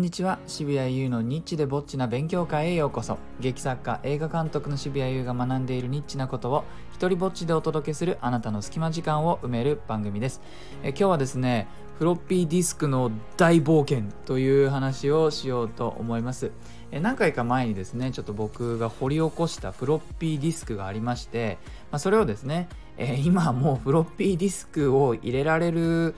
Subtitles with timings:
[0.00, 0.38] んにちは。
[0.46, 3.18] 渋谷優のニッチでぼっちな勉強会へようこそ。
[3.38, 10.40] 劇作家映画監督の渋谷優が学んでいるニッチなことを一人ぼっちでお届けするあなたの隙間時間を埋める番組です。
[10.82, 11.68] え今日はですね
[11.98, 16.50] フロッピーディスクの大冒険という話をしようと思います。
[16.92, 21.58] 何回か前にですねちょっと僕が掘り起こしたフロッピーディスクがありまして、
[21.92, 22.68] まあ、それをですね
[23.02, 26.14] えー、今はもうフロッピーディスクを入れられる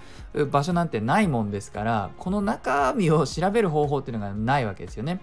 [0.51, 5.21] 場所なんてないもんですからこの中身を調べる方法っていうのがないわけですよね。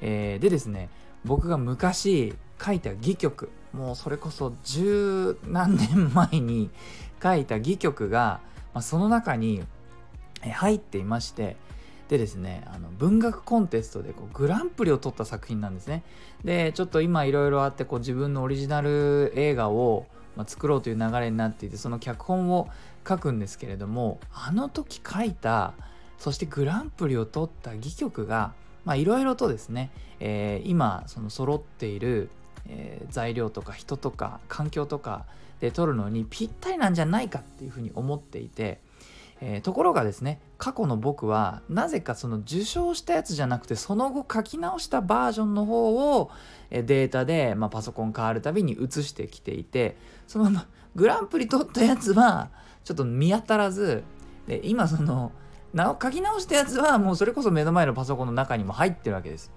[0.00, 0.88] えー、でですね
[1.24, 2.34] 僕が昔
[2.64, 6.70] 書いた戯曲もうそれこそ十何年前に
[7.22, 8.40] 書いた戯曲が、
[8.72, 9.62] まあ、その中に
[10.40, 11.56] 入っていまして
[12.12, 16.02] でですねあの文学コンテストでこうグランプリを取った作品なんですね。
[16.44, 22.70] でちょっと今いろいろあってこう自分のオリジナル映画をまあ、作ろうという流れになっていてその脚本を
[23.06, 25.74] 書くんですけれどもあの時書いた
[26.16, 28.54] そしてグランプリを取った戯曲が
[28.94, 29.90] いろいろとですね、
[30.20, 32.30] えー、今その揃っている、
[32.66, 35.26] えー、材料とか人とか環境とか
[35.60, 38.80] で撮るのにぴったりなんじゃないかっていうふうに思っていて
[39.44, 46.30] えー、ところがですね過去の僕はなぜかその受賞したやつじゃなくてその後書き直したバージョンの方を
[46.70, 49.96] データで、まあ、パソコン変わるたびに移してきていて
[50.28, 50.62] その
[50.94, 52.50] グランプリ取ったやつは
[52.84, 54.04] ちょっと見当たらず
[54.46, 55.32] で今その
[55.74, 59.50] な書き直したやつはもうそれこそ目の前のパソコンの中にも入ってるわけです。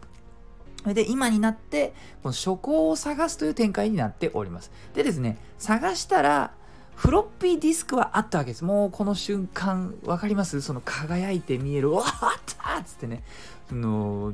[0.84, 4.72] で今になってこの書庫を探すという展開になっております。
[4.96, 6.54] でですね探したら
[6.96, 8.64] フロッピーディスクはあったわけです。
[8.64, 10.62] もうこの瞬間、分かります？
[10.62, 13.24] その輝いて見える、わあったっつってね、
[13.70, 14.34] その、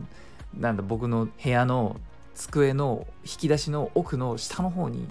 [0.57, 1.97] なんだ、僕の部屋の
[2.35, 5.07] 机の引き出しの奥の下の方に、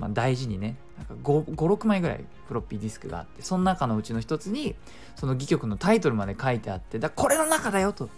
[0.00, 4.74] まあ、大事にね、なんか 5, 5、6枚ぐらいフロッピーディスクがあって、その中のうちの一つに、
[5.14, 8.08] その戯曲のタイトルまで書いてあって、だこれの中だよと。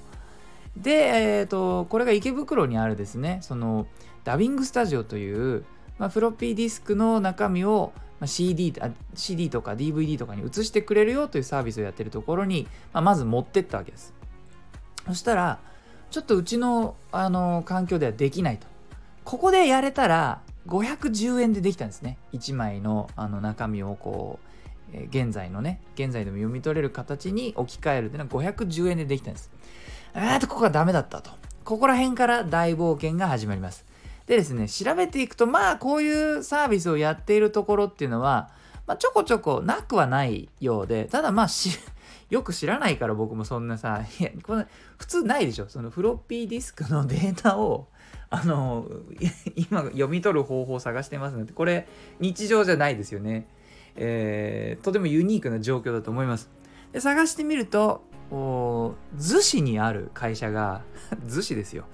[0.76, 3.86] で、えっ、ー、と、これが池袋にあるですね、その、
[4.24, 5.64] ダビングスタジオという、
[5.98, 8.74] まあ、フロッピーディスクの中身をまあ、CD,
[9.14, 14.14] CD とか DVD とかに移してくれるよというサービスをやってるところに、まあ、まず持ってったわけです。
[15.06, 15.58] そしたら、
[16.10, 18.66] ちょっとうちのあの環境ではできないと。
[19.24, 22.18] ここでやれたら510円でできたんですね。
[22.32, 24.38] 1枚のあの中身をこ
[24.92, 29.50] う、えー、現在のね、現在でも読み取れる形に置き換えるっていうのは510円でできたんです。
[30.14, 31.30] あーと、ここがダメだったと。
[31.64, 33.84] ここら辺から大冒険が始まります。
[34.28, 38.50] でですね、調べていくと、まあ、こういうサービスをやっているところっていうのは、
[38.86, 41.48] まあ、ちょこちょこなくはないようで、ただまあ、
[42.28, 44.66] よく知らないから僕もそんなさ、いや、これ
[44.98, 45.68] 普通ないでしょ。
[45.68, 47.88] そのフロッピーディスクのデータを、
[48.28, 48.86] あの、
[49.56, 51.88] 今読み取る方法を探してますので、これ
[52.20, 53.46] 日常じゃないですよね。
[53.96, 56.50] えー、とてもユニークな状況だと思います。
[56.92, 58.94] で探してみると、逗
[59.40, 60.82] 子にある会社が、
[61.26, 61.86] 逗子ですよ。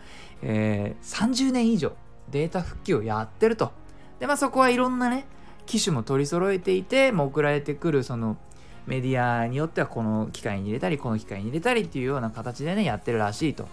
[0.43, 1.97] えー、30年以上
[2.31, 3.73] データ復帰をやってると。
[4.21, 5.27] で、まあそこはいろんなね、
[5.67, 8.37] 機種も取り揃えていて、もう送られてくるその
[8.87, 13.65] メディアによってはこの機械に入れたり、この機械に入れたりっていうような形でね、やってるらしいと。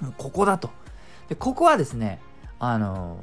[0.00, 0.70] もうここだと。
[1.28, 2.20] で、ここはですね、
[2.58, 3.18] あの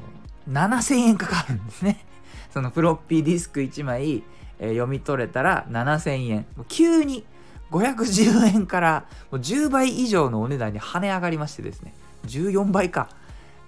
[0.49, 2.05] 7000円かかるんですね。
[2.51, 4.23] そのフロッピーディスク1枚、
[4.59, 6.45] えー、読み取れたら7000円。
[6.67, 7.25] 急に
[7.71, 11.93] 510円からもう10倍以上のお値段に跳ね上がりましてですね、
[12.25, 13.09] 14倍か。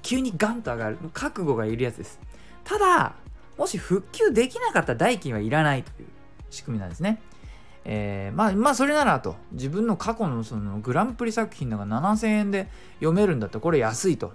[0.01, 2.19] 急にガンと上がる覚悟がいるやつです。
[2.63, 3.15] ただ
[3.57, 6.07] もし復旧できなかった代金はいらないという
[6.49, 7.21] 仕組みなんですね。
[7.83, 9.35] えー、まあまあそれならと。
[9.51, 12.67] 自分の過去のそのグランプリ作品だか7000円で
[12.99, 14.33] 読めるんだったらこれ安いと。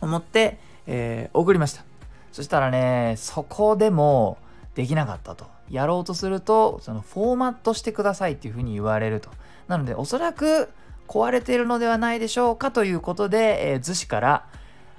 [0.00, 1.84] 思って、えー、送りました。
[2.32, 4.38] そしたらねそこでも
[4.74, 5.46] できなかったと。
[5.70, 9.30] やろうとするとそのフォーマットしてくださいっていうふうに言われると。
[9.66, 10.68] なのでおそらく
[11.08, 14.46] 壊れているのではないでしょうかということで、えー、逗子から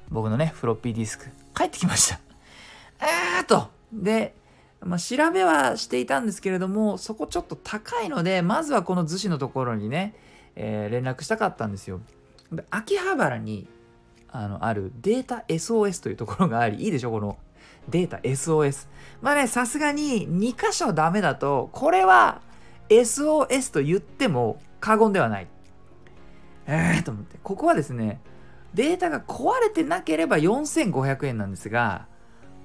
[0.09, 2.19] 僕のね、フロッピーディスク、帰ってきました。
[3.01, 3.69] えーと。
[3.93, 4.35] で、
[4.81, 10.15] まあ、調べはしていたんですけれども、そこちょっと高いので、まずはこの逗子のところにね、
[10.55, 12.01] えー、連絡したかったんですよ。
[12.51, 13.67] で秋葉原に
[14.31, 17.37] あのあるデータ SOS というところがあり、いいでしょ、この
[17.87, 18.87] データ SOS。
[19.21, 22.41] まあね、さすがに2箇所ダメだと、これは
[22.89, 25.47] SOS と言っても過言ではない。
[26.71, 28.21] えーと思って、ここはですね、
[28.75, 32.05] データが壊れてなければ4500円なんですが、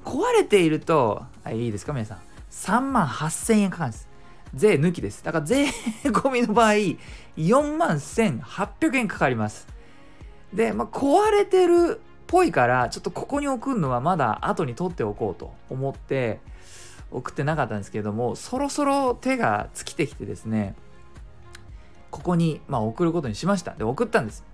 [0.05, 2.19] 壊れていると、はい、いですか皆さん。
[2.51, 4.09] 3万8000円かかるんです。
[4.55, 5.25] 税抜きです。
[5.25, 5.65] だから税
[6.05, 6.73] 込みの場合、
[7.39, 9.67] 4万1800円かかります。
[10.53, 16.41] で、まあ、壊れてるっぽいから、ちょっとここに送るのはまだ後に取っておこうと思って
[17.11, 20.75] 送ってなかったんですけれども、そろそろ手が尽きてきてですね、
[22.15, 23.73] ここに、まあ、送ることにしました。
[23.73, 24.45] で送ったんです。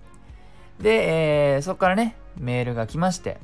[0.79, 3.37] で、えー、そこからねメールが来まして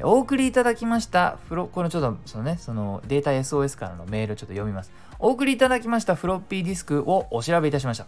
[0.00, 4.92] お送りいただきましたフロこれちょっとそのねそのデータ SOS からのメールをちょっと読みます。
[5.18, 8.06] お送りいただきましたフロッピーディスクをお調べいたしました。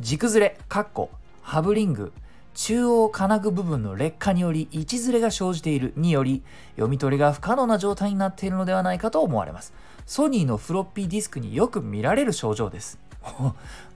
[0.00, 1.10] 軸ずれかっこ
[1.42, 2.14] ハブリング
[2.54, 6.42] 中央金具部分の劣化により位置ずれが生じているにより
[6.76, 9.74] 読み取りが不可能な状態になっているのではないかと思われます。
[10.06, 12.98] ソニーのフロッピーディスクによく見られる症状です。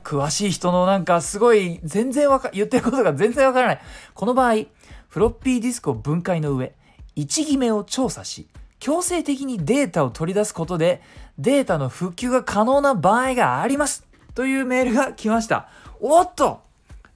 [0.05, 3.81] 詳しい人のなんかすごい全然わか言ってることが全然わからない。
[4.15, 4.65] この場合
[5.09, 6.73] フロッピーディスクを分解の上
[7.17, 11.03] 位置決めを調査し強制的にデータを取り出すことで
[11.39, 14.07] データの復旧が可能な場合があります。
[14.35, 15.69] というメールが来ました。
[16.01, 16.63] おっと!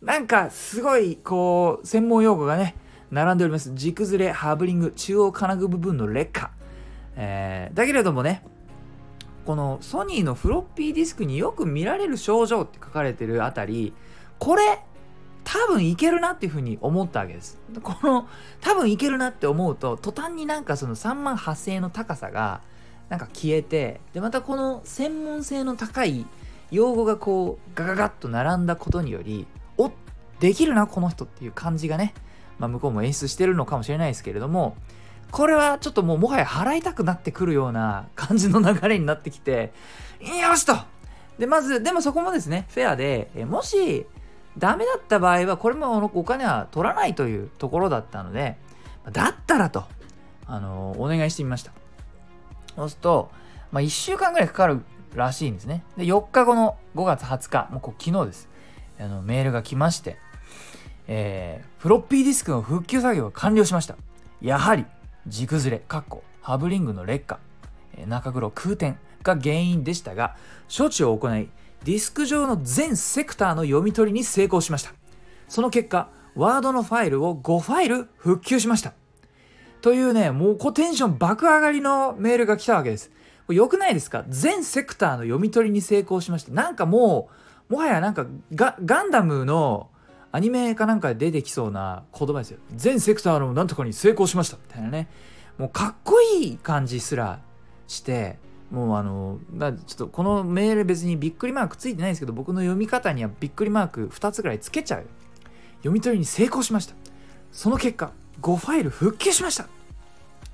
[0.02, 2.76] なんかすごいこう専門用語がね
[3.10, 3.72] 並んでおります。
[3.74, 6.50] 軸ずれハーブリング中央金具部分の劣化、
[7.16, 8.42] えー、だけれどもね
[9.46, 13.94] このソニーのフロッピーディスクによく見られる症状って書かれてるあたり
[14.38, 14.80] これ
[15.44, 17.56] 多分いけるなっていうふうに思ったわけです。
[17.80, 18.28] この
[18.60, 22.60] 多分いけるなって思うと途端になんかその3万8000円の高さが
[23.08, 26.26] なんか消えてでまたこの専門性の高い
[26.72, 29.46] 用語がこうガガガッと並んだことにより
[29.78, 29.92] お
[30.40, 32.12] できるなこの人っていう感じがね、
[32.58, 34.76] まあ、向こうも演出してるのかもしれないですけれども
[35.30, 39.72] これはちょっともうもはや払いたくなってくるような感じの流れになってきて、
[40.20, 40.76] よしと
[41.38, 44.06] で、まず、でもそこもですね、フェアで、えもし、
[44.56, 48.56] ダメだった場合は、これもお金は取らないというところだったので、
[49.12, 49.84] だったらと、
[50.46, 51.72] あの、お願いしてみました。
[52.74, 53.30] そうすると、
[53.70, 54.82] まあ、1週間ぐらいかかる
[55.14, 55.82] らしいんですね。
[55.96, 58.48] で、4日後の5月20日、もうこう昨日です。
[58.98, 60.16] あのメールが来まして、
[61.06, 63.96] えー、フロッピーディスクの復旧作業が完了しました。
[64.40, 64.86] やはり、
[65.26, 67.38] 軸ずれ、かっこハブリングの劣化、
[68.06, 70.36] 中黒空転が原因でしたが、
[70.76, 71.48] 処置を行い、
[71.84, 74.92] ディスク上の全セクターの読み取りに成功しました。
[75.48, 78.92] その結果、ワードのファイルを5ファイル復旧しました。
[79.80, 83.10] というね、もうこテンション爆上がりのメールが来たわけです。
[83.48, 84.24] よくないですか？
[84.28, 86.52] 全セクターの読み取りに成功しました。
[86.52, 87.28] なんかも
[87.70, 89.88] う、もはやなんかガガンダムの
[90.36, 92.58] アニメかなんかで出てきそうな言葉ですよ。
[92.74, 95.08] 全セクターのなんとかに成功しましたみたいなね。
[95.56, 97.40] もうかっこいい感じすら
[97.86, 98.38] して、
[98.70, 105.06] もうあの、だちょっとこのメール別にびっくりマークついてないんですけど、僕の読み方にはびっくりマーク2つぐらいつけちゃう。
[105.78, 106.94] 読み取りに成功しました。
[107.50, 108.12] その結果、
[108.42, 109.66] 5ファイル復旧しました。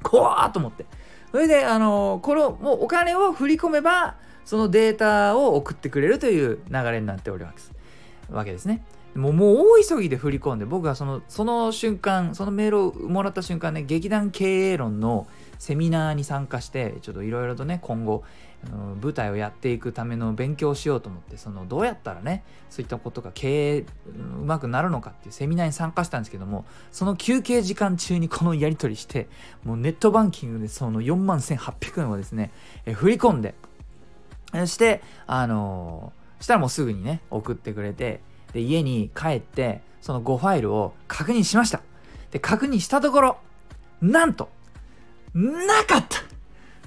[0.04, 0.86] 怖ーと思って。
[1.32, 4.14] それで、あの、この、もうお金を振り込めば、
[4.44, 7.72] そのデータを送ってくれるという流れになっております。
[8.30, 8.84] わけですね。
[9.14, 15.26] もうもう大急ぎで振り込んで僕はそのその瞬間そのメールをもらった瞬間ね劇団経営論の
[15.58, 18.24] セミナーに参加してちょっといろいろとね今後
[19.02, 23.84] 舞台をやっていくための勉強をしようと思ってそのどうやったらねそういったことが経営う
[24.44, 29.28] まくなるのかっていうセミナーに参加したんですけどもその休憩時間中に このやり取りして
[29.64, 32.50] もうネットバンキングでその4万1800円をですね
[32.92, 33.54] 振り込んで
[34.52, 38.20] そしてあの、したらもうすぐにね送ってくれて
[38.52, 41.80] で、家に帰って、その5ファイルを確認しました。
[42.30, 43.36] で、確認したところ、
[44.00, 44.48] なんと、
[45.34, 46.18] なかった。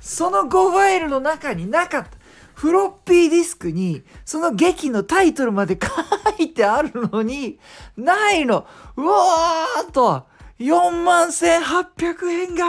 [0.01, 2.09] その5ファイルの中になかった。
[2.53, 7.59] フロッピーディスクに、その劇のタイトルまで書いてあるのに、
[7.97, 8.65] ないの。
[8.95, 10.25] うわーっと、
[10.59, 12.65] 4万1800円が。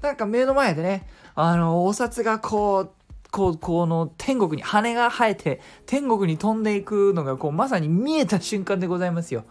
[0.00, 2.90] なんか目の前でね、あの、お札がこう、
[3.30, 9.44] こう、この天国に羽が生えて天国に飛んでいくのがこうまさに見えた瞬間でございますよ。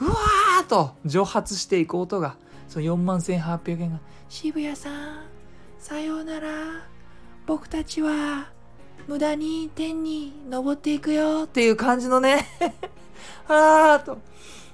[0.00, 2.36] うわーと蒸発していく音が、
[2.68, 5.24] その4万1800円が、渋谷さん、
[5.78, 6.48] さようなら、
[7.46, 8.46] 僕たちは
[9.08, 12.46] 無駄に天に登っていくよっていう感じのね
[13.48, 14.18] あーと。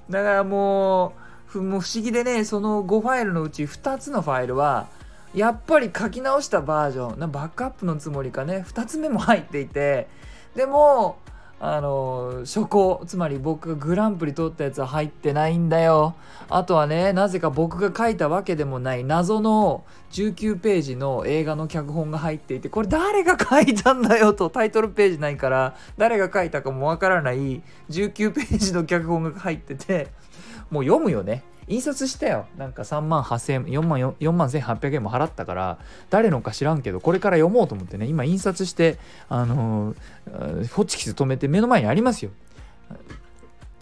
[0.09, 1.13] だからも
[1.53, 4.87] う、もう不思議でね、その5ファイルのうち2つのファイルは、
[5.33, 8.65] やっぱり書き直したバージョンなバックアップのつもりかね。
[8.67, 10.07] 2つ目も入っていて
[10.55, 11.17] でも
[11.61, 16.15] あの初行つまり僕がグランプリ取ったやつは入ってないんだよ。
[16.49, 24.33] あとはねなぜか僕が書いたわけでもない謎の19ページの映画の脚本が入っていてこれ誰が書いたんだよ？
[24.33, 30.07] とタイトルページないから誰が書いたかもわからない19ページの脚本が入ってて
[30.71, 31.43] もう読むよね。
[31.69, 32.47] 印刷したよ。
[32.57, 38.97] なんか3万8000円4万 ,4 万1800円も払ったから誰のか知らんけどこれから読もうと思ってね今印刷して
[39.29, 42.31] あのー、ホチキス止めて目の前にありますよ。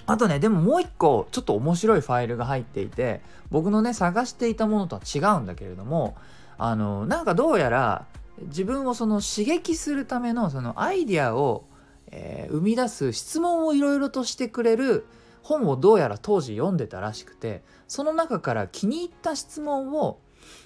[0.05, 6.15] あとねでももう一個ちょっと面白いファイルが入っていて僕のね探していたものとは違うんだけれども
[6.57, 8.05] あの、なんかどうやら
[8.41, 11.65] 自分をその刺激するためのそのアイディアを
[12.11, 15.05] えー、生み出す質問をいろいろとしてくれる
[15.47, 20.19] 本をどうやら当時読んでたらしくてその中から気に入った質問を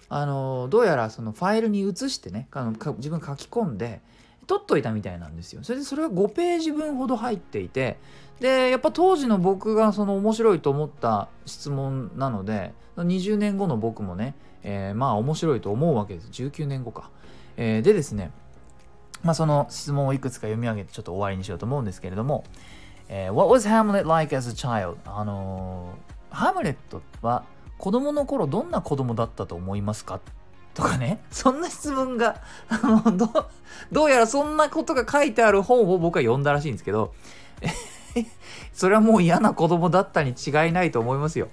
[0.09, 4.01] あのどうやらそのファイルに移してねあの自分書き込んで
[4.47, 5.63] 取っといたみたいなんですよ。
[5.63, 8.00] それでそれが5ページ分ほど入っていて
[8.39, 14.33] でやっぱ当時の僕がその面白いと思った質問なので20年後の僕もね、
[14.63, 17.11] えー、まあ面白いと思うわけです19年後か。
[17.55, 18.31] えー、でですね
[19.23, 22.43] まあその質問をいくつか読み上げてちょっと終わりにしようと思うんですけれども、
[23.13, 24.95] えー、What was Hamlet like as a child?
[25.05, 27.43] あのー、ハムレットは
[27.77, 30.21] 子供の頃どんな子供だったと思いますか？
[30.73, 33.49] とかね、そんな質問が、あの、ど、
[33.91, 37.13] どうやらそんなことが書いてある本を僕は読んだらしいんですけど、
[38.71, 41.49] それはもう嫌な子供だったに違いないと思いますよ。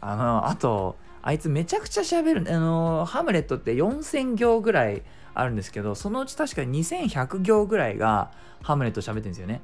[0.00, 2.54] あの、あと、あいつめちゃくちゃ喋る。
[2.54, 5.02] あの、ハムレットって4000行ぐらい
[5.34, 8.30] あるんですけど、そのうち確か2100行ぐらいが
[8.62, 9.62] ハムレット喋ってるんですよね。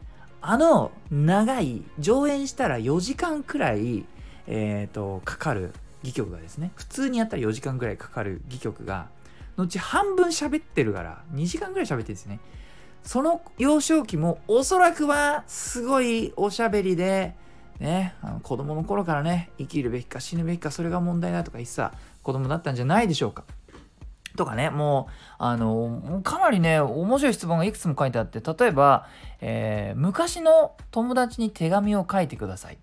[0.49, 4.05] あの、長い、上演したら4時間くらい、
[4.47, 5.73] え、ー、と、かかる
[6.03, 6.71] 戯曲がですね。
[6.77, 9.09] 普通にやったら4時間ぐらいかかる戯曲が
[9.57, 12.41] のち半分喋ってるから2時間ぐらい喋ってるんですね。
[13.03, 17.35] その幼少期もおそらくはすごいおしゃべりで
[17.79, 23.45] ねあの子供の頃からね生きるべきか死ぬべきかそれが問題だとか言ってた子供だったんじゃないでしょうか。
[24.37, 29.07] とかね、もう、あの、かなりね、面白い質問がいくつも書いてあって、例えば、
[29.41, 32.79] えー、昔の友達に手紙を書いてください。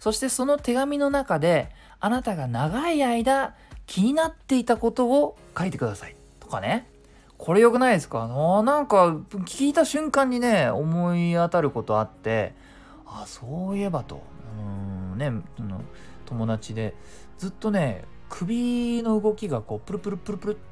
[0.00, 3.54] そしてその手紙の中で、あなたが長い間
[3.86, 6.16] 気になっていたことを書いてください。
[6.40, 6.88] とかね。
[7.38, 8.22] これ良くないですか？
[8.22, 9.08] あなんか
[9.46, 12.54] 聞いた瞬間にね思い当たることあって
[13.04, 14.22] あそういえばと。
[14.56, 15.32] うんね
[16.24, 16.94] 友達で
[17.38, 20.71] ずっとね首の動きがこうプルプルプルプルって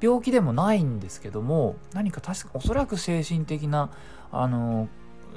[0.00, 3.90] 病気でもないんですけども何か確かおそらく精神的な
[4.32, 4.88] あの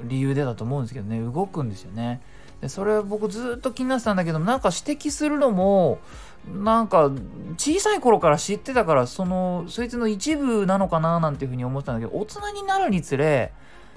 [0.02, 2.20] 理由でだと思うんですけどね動くんですよね。
[2.60, 5.98] でそれ僕ずっと気になってたんだけどなんか指摘するのも
[6.46, 7.10] なんか
[7.56, 13.52] 小さい頃から知ってたからそのそいつの一部なのかななんていうふうに思ってたんだけど大人になるにつれ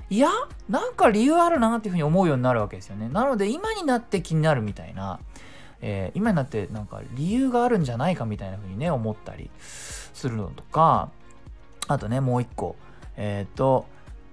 [0.09, 0.29] いや
[0.69, 5.19] なんか理由あるなっていうふうに思うようになるわけですよねなので今になって気になるみたいな、
[5.81, 11.09] えー、今になってなんか理由があるんじゃないかみたいなふうにね思ったりするのとか
[11.87, 12.75] あとねもう一個。
[13.15, 13.85] えっ、ー、と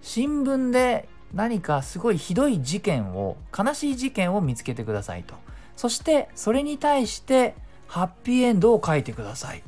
[0.02, 5.34] 新聞で何かすごいひどい事件を悲しい事件を見つけてくださいと。
[5.76, 7.54] そしてそれに対して
[7.86, 9.62] ハッピーエンドを書いてください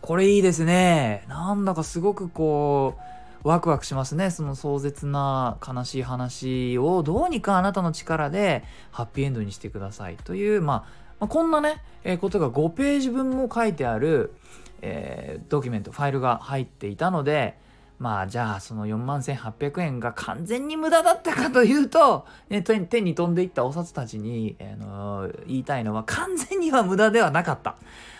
[0.00, 1.24] これいいですね。
[1.28, 3.02] なんだかすごくこう
[3.44, 10.76] ワクワクしますねその壮絶な悲しい話をどうにかあなたの力でハッピーエンドにしてくださいという、まあ、
[11.20, 14.34] まあ、こんなね、えー、ことが5ページ分も書いてある、
[14.80, 17.60] えー、ドキュメントファイルが入っていたので
[18.02, 27.76] まあじゃあその4万1800円が完全に無駄だったかというと、ね、手に飛んでいったお札たちに、あの言いたいのは完全には無駄ではなかった。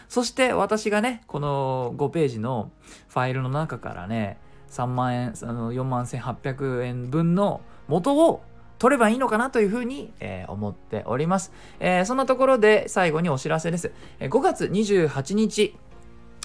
[0.09, 2.71] そして私がね、この5ページの
[3.09, 4.39] ファイルの中からね、
[4.73, 8.43] 3万円、あの4万1800円分の元を
[8.79, 13.93] 取ればいいのかなというふうに、えー、思っております、えー、そんなところで最後にお知らせです。
[14.19, 15.77] えー、5月28日、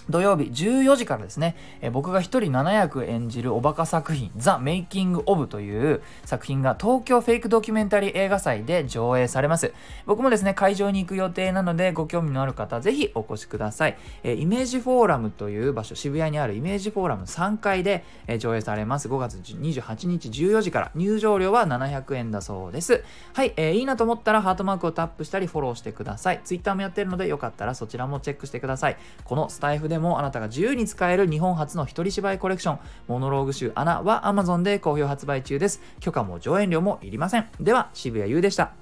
[0.10, 9.74] 土曜日14時からですね、え僕が一人7役演じるおバカ作品、ザ・メイキング・オブという作品が東京フェイクドキュメンタリー映画祭で上映されます。
[10.06, 13.98] 僕もですね、会場に行く予定なので、ご興味のある方、ぜひお越しください。
[14.24, 19.10] えイメージフォーラムという場所、渋谷にあるイメージフォーラム3階で、え上映されます。
[19.10, 23.04] 5月28日14時から入場料は700円だそうです。
[23.34, 26.42] はい、えー、いいなと思ったらハートマークをタップしたりフォローしてください。
[26.44, 28.98] Twitter もやってるので、よかったらそちらもチェックしてください。
[29.24, 35.82] このスタイフででもあなたが自由に使える日本初の一人芝居コレクション、モノローグ集アナは Amazon で好評発売中です。
[36.00, 37.48] 許可も上演料もいりません。
[37.60, 38.74] では、渋谷優でした。